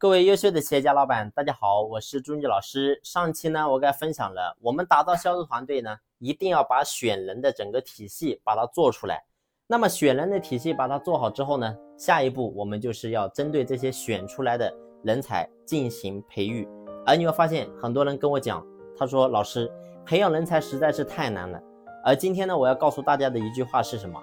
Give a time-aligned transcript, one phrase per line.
[0.00, 3.00] 各位优秀的企业家老板，大家好，我是朱毅老师。
[3.02, 9.24] 上期呢，我给大家分享了，我们打造销售团队呢，一定要把选人的整个体系把它做出来。
[9.66, 14.72] 那么选人的体系把它做好之后呢，下一步我们就是要针对这些选出来的
[15.02, 16.68] 人才进行培育。
[17.04, 18.64] 而你会发现，很多人跟我讲，
[18.96, 19.68] 他说老师，
[20.06, 21.60] 培养人才实在是太难了。
[22.04, 24.22] 而今天呢，我要告诉大家的一句话是什么？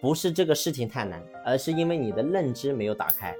[0.00, 3.32] 不是这个事情太难，而是因为你的认知没有打开。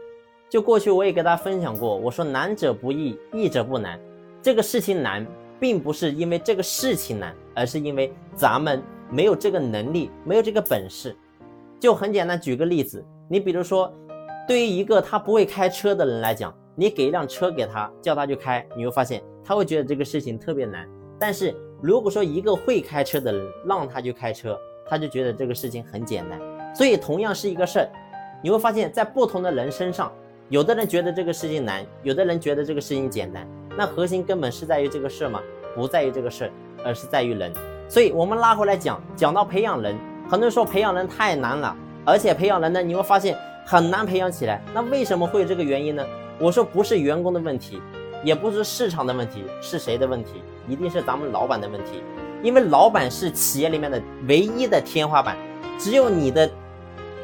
[0.52, 3.98] 就过去我也跟大家分享过，我说难者不易，易者不难。
[4.42, 5.26] 这个事情难，
[5.58, 11.16] 并不是因为这个事情难，而是因为咱们没有这个能力，没有这个本事。
[11.80, 13.90] 就很简单，举个例子，你比如说，
[14.46, 20.86] 对于一个他不会开车的人来讲，你给一辆车给他，叫他去开，你会发现他会觉得这个事情特别难。
[21.18, 26.38] 但是如果说一个会开车的人让他去开车，他就觉得这个事情很简单。
[26.74, 27.88] 所以同样是一个事儿，
[28.42, 30.12] 你会发现在不同的人身上。
[30.52, 33.48] 有的人觉得这个事情难，有的人觉得这个事情简单。
[33.74, 35.40] 那核心根本是在于这个事儿吗？
[35.74, 36.50] 不在于这个事儿，
[36.84, 37.50] 而是在于人。
[37.88, 39.96] 所以，我们拉回来讲，讲到培养人，
[40.28, 44.62] 很多人说培养人太难了，而且培养人呢，你会发现很难培养起来。
[44.74, 46.04] 那为什么会有这个原因呢？
[46.38, 47.80] 我说不是员工的问题，
[48.22, 50.42] 也不是市场的问题，是谁的问题？
[50.68, 52.02] 一定是咱们老板的问题。
[52.42, 55.34] 因为老板是企业里面的唯一的天花板，
[55.78, 56.46] 只有你的。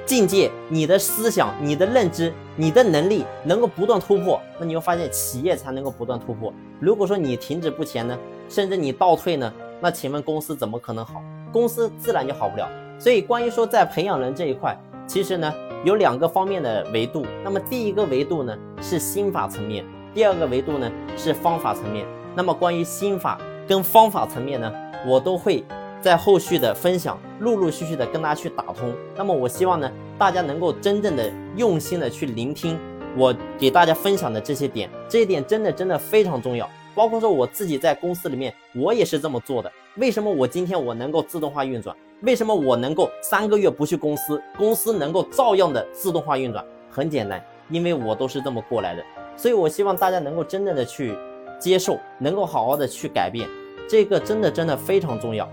[0.08, 6.50] 境界，你的思想、你的认知、你的能力能够不断突破，那你会发现企业才能够不断突破。
[6.80, 11.22] 如果说你停止不前呢，甚至你倒退呢，那请问公司怎么可能好？
[11.52, 12.66] 公司自然就好不了。
[12.98, 14.74] 所以，关于说在培养人这一块，
[15.06, 15.52] 其实呢
[15.84, 17.26] 有两个方面的维度。
[17.44, 22.06] 那么第一个维度呢是心法层面，第二个维度呢是方法层面。
[22.34, 24.72] 那么关于心法跟方法层面呢，
[25.06, 25.62] 我都会。
[26.08, 28.94] 在后续的分享，陆陆续续的跟大家去打通。
[29.14, 32.78] 那么我希望呢，大家能够真正的用心的去聆听
[33.14, 36.66] 我给大家分享的这些点，这一点真的真的非常重要。
[36.94, 39.70] 包括说我自己在公司里面，我也是这么做的。
[39.96, 41.94] 为什么我今天我能够自动化运转？
[42.22, 46.64] 为什么我能够三个月不去公司，公司能够照样的自动化运转？
[46.90, 49.04] 很简单，因为我都是这么过来的。
[49.36, 51.14] 所以我希望大家能够真正的去
[51.60, 53.46] 接受，能够好好的去改变，
[53.86, 55.46] 这个真的真的非常重要。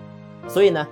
[0.47, 0.87] 所以呢，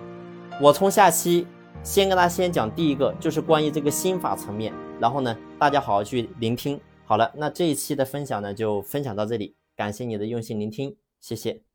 [0.62, 1.48] 我从下期
[1.84, 6.80] 先跟大家先讲第一个，就是关于这个心法层面，然后呢，大家好好去聆听。
[7.06, 11.73] 好了，那这一期的分享呢，就分享到这里，感谢你的用心聆听，谢谢。